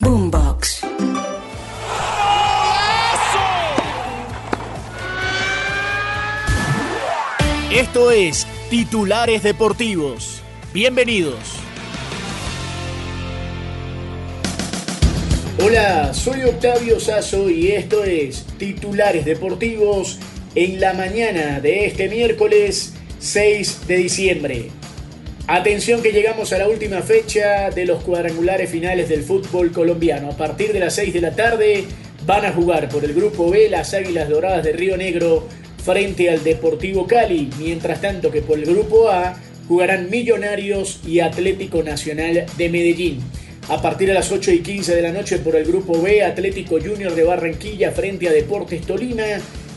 [0.00, 0.80] Boombox.
[7.70, 10.40] Esto es Titulares Deportivos.
[10.72, 11.38] Bienvenidos.
[15.62, 20.18] Hola, soy Octavio Sazo y esto es Titulares Deportivos
[20.54, 24.79] en la mañana de este miércoles 6 de diciembre.
[25.52, 30.30] Atención que llegamos a la última fecha de los cuadrangulares finales del fútbol colombiano.
[30.30, 31.86] A partir de las 6 de la tarde
[32.24, 35.48] van a jugar por el grupo B las Águilas Doradas de Río Negro
[35.84, 41.82] frente al Deportivo Cali, mientras tanto que por el grupo A jugarán Millonarios y Atlético
[41.82, 43.18] Nacional de Medellín.
[43.68, 46.78] A partir de las 8 y 15 de la noche por el grupo B, Atlético
[46.80, 49.24] Junior de Barranquilla frente a Deportes Tolima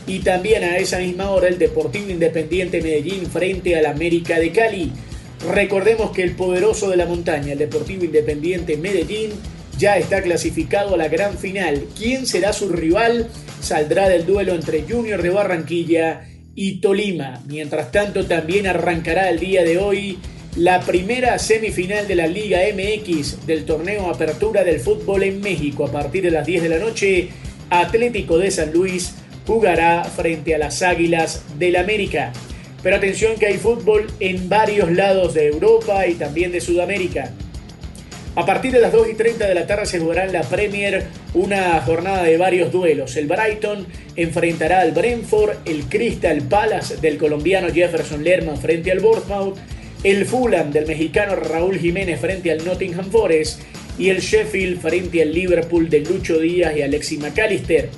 [0.06, 4.92] y también a esa misma hora el Deportivo Independiente Medellín frente al América de Cali.
[5.50, 9.32] Recordemos que el poderoso de la montaña, el Deportivo Independiente Medellín,
[9.78, 11.84] ya está clasificado a la gran final.
[11.96, 13.28] ¿Quién será su rival?
[13.60, 17.42] Saldrá del duelo entre Junior de Barranquilla y Tolima.
[17.46, 20.18] Mientras tanto, también arrancará el día de hoy
[20.56, 25.84] la primera semifinal de la Liga MX del torneo Apertura del Fútbol en México.
[25.84, 27.28] A partir de las 10 de la noche,
[27.70, 29.14] Atlético de San Luis
[29.46, 32.32] jugará frente a las Águilas del América.
[32.84, 37.32] Pero atención que hay fútbol en varios lados de Europa y también de Sudamérica.
[38.36, 41.06] A partir de las 2 y 30 de la tarde se jugará en la Premier
[41.32, 43.16] una jornada de varios duelos.
[43.16, 49.56] El Brighton enfrentará al Brentford, el Crystal Palace del colombiano Jefferson Lerman frente al Bournemouth,
[50.02, 53.62] el Fulham del mexicano Raúl Jiménez frente al Nottingham Forest
[53.98, 57.88] y el Sheffield frente al Liverpool de Lucho Díaz y Alexis McAllister.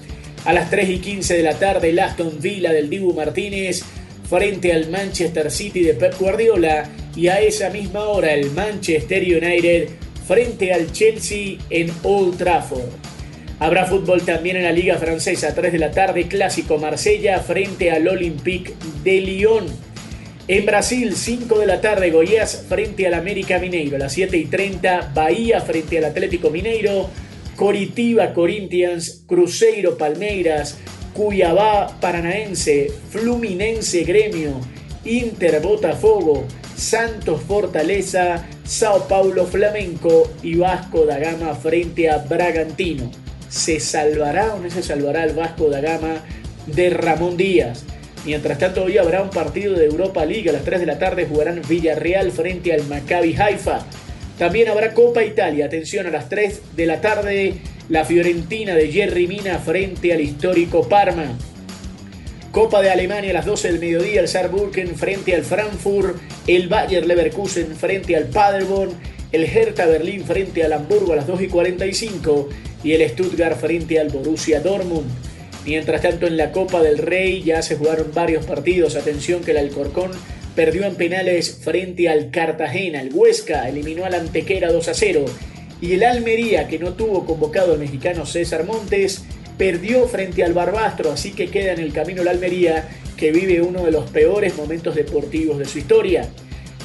[0.45, 3.83] A las 3 y 15 de la tarde el Aston Villa del Dibu Martínez
[4.29, 9.89] frente al Manchester City de Pep Guardiola y a esa misma hora el Manchester United
[10.27, 12.91] frente al Chelsea en Old Trafford.
[13.59, 18.07] Habrá fútbol también en la Liga Francesa, 3 de la tarde, clásico Marsella frente al
[18.07, 19.67] Olympique de Lyon.
[20.49, 23.97] En Brasil, 5 de la tarde, Goiás frente al América Mineiro.
[23.97, 27.09] A las 7 y 30, Bahía frente al Atlético Mineiro.
[27.57, 30.79] Coritiba Corinthians, Cruzeiro Palmeiras,
[31.17, 34.61] Cuiabá Paranaense, Fluminense Gremio,
[35.07, 36.45] Inter Botafogo,
[36.77, 43.11] Santos Fortaleza, Sao Paulo Flamenco y Vasco da Gama frente a Bragantino.
[43.49, 46.21] ¿Se salvará o no se salvará el Vasco da Gama
[46.67, 47.85] de Ramón Díaz?
[48.27, 50.51] Mientras tanto, hoy habrá un partido de Europa League.
[50.51, 53.87] A las 3 de la tarde jugarán Villarreal frente al Maccabi Haifa.
[54.37, 55.65] También habrá Copa Italia.
[55.65, 57.55] Atención, a las 3 de la tarde,
[57.89, 61.39] la Fiorentina de Jerry Mina frente al histórico Parma.
[62.51, 67.07] Copa de Alemania a las 12 del mediodía, el Saarbrücken frente al Frankfurt, el Bayer
[67.07, 68.93] Leverkusen frente al Paderborn,
[69.31, 72.49] el Hertha Berlín frente al Hamburgo a las 2 y 45
[72.83, 75.07] y el Stuttgart frente al Borussia Dortmund.
[75.65, 79.59] Mientras tanto en la Copa del Rey ya se jugaron varios partidos, atención que el
[79.59, 80.11] Alcorcón
[80.55, 85.25] perdió en penales frente al Cartagena, el Huesca eliminó al Antequera 2 a 0
[85.87, 89.23] y el Almería que no tuvo convocado al mexicano César Montes
[89.57, 93.85] perdió frente al Barbastro, así que queda en el camino la Almería, que vive uno
[93.85, 96.29] de los peores momentos deportivos de su historia.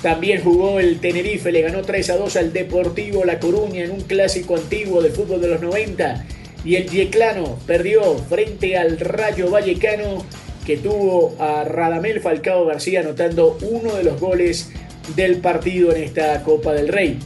[0.03, 4.01] También jugó el Tenerife, le ganó 3 a 2 al Deportivo La Coruña en un
[4.01, 6.25] clásico antiguo del fútbol de los 90.
[6.63, 10.25] Y el Yeclano perdió frente al Rayo Vallecano,
[10.65, 14.71] que tuvo a Radamel Falcao García anotando uno de los goles
[15.15, 17.19] del partido en esta Copa del Rey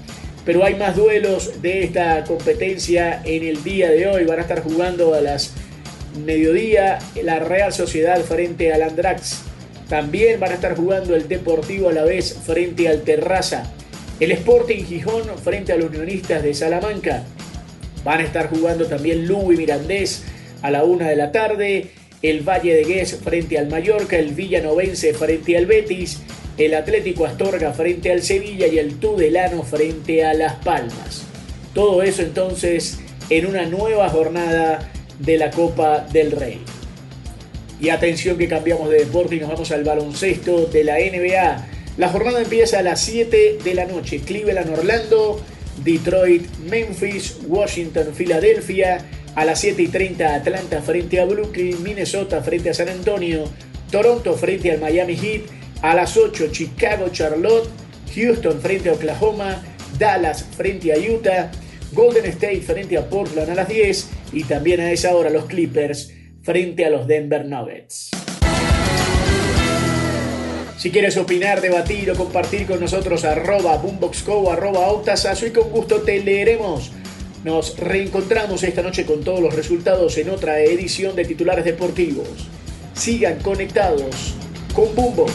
[0.46, 4.26] pero hay más duelos de esta competencia en el día de hoy.
[4.26, 5.54] Van a estar jugando a las
[6.24, 9.42] mediodía la Real Sociedad frente al Andrax.
[9.90, 13.72] También van a estar jugando el Deportivo a la vez frente al Terraza.
[14.20, 17.24] El Sporting Gijón frente a los Unionistas de Salamanca.
[18.04, 20.24] Van a estar jugando también Lugo y Mirandés
[20.62, 21.92] a la una de la tarde.
[22.22, 24.18] El Valle de Gués frente al Mallorca.
[24.18, 26.22] El Villanovense frente al Betis
[26.58, 31.24] el Atlético Astorga frente al Sevilla y el Tudelano frente a Las Palmas.
[31.74, 33.00] Todo eso entonces
[33.30, 36.62] en una nueva jornada de la Copa del Rey.
[37.82, 41.68] Y atención que cambiamos de deporte y nos vamos al baloncesto de la NBA.
[41.97, 44.22] La jornada empieza a las 7 de la noche.
[44.22, 45.41] Cleveland, Orlando,
[45.84, 49.06] Detroit, Memphis, Washington, Filadelfia.
[49.35, 53.44] A las 7 y 30 Atlanta frente a Brooklyn, Minnesota frente a San Antonio,
[53.91, 55.41] Toronto frente al Miami Heat
[55.82, 57.70] a las 8, Chicago, Charlotte,
[58.16, 59.64] Houston frente a Oklahoma,
[59.98, 61.52] Dallas frente a Utah,
[61.92, 66.12] Golden State frente a Portland a las 10 y también a esa hora los Clippers
[66.42, 68.12] frente a los Denver Nuggets.
[70.78, 76.02] Si quieres opinar, debatir o compartir con nosotros, arroba boomboxco, arroba octasazo y con gusto
[76.02, 76.92] te leeremos.
[77.44, 82.28] Nos reencontramos esta noche con todos los resultados en otra edición de titulares deportivos.
[82.94, 84.36] Sigan conectados
[84.74, 85.26] con Bumbo.